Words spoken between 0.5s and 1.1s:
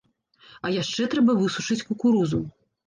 А яшчэ